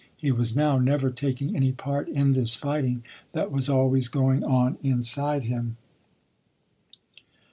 [0.17, 3.03] He was now never taking any part in this fighting
[3.33, 5.77] that was always going on inside him.